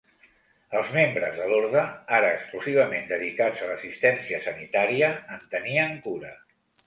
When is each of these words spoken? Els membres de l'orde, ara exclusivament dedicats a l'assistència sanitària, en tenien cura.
Els 0.77 0.87
membres 0.93 1.35
de 1.41 1.49
l'orde, 1.49 1.81
ara 2.19 2.31
exclusivament 2.37 3.05
dedicats 3.13 3.63
a 3.65 3.69
l'assistència 3.73 4.41
sanitària, 4.49 5.11
en 5.37 5.47
tenien 5.55 5.97
cura. 6.09 6.33